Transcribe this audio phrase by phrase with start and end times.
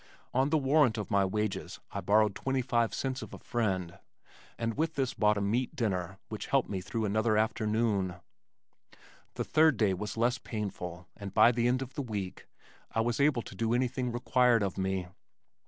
[0.33, 3.99] On the warrant of my wages I borrowed twenty five cents of a friend
[4.57, 8.15] and with this bought a meat dinner which helped me through another afternoon.
[9.35, 12.47] The third day was less painful and by the end of the week,
[12.89, 15.05] I was able to do anything required of me.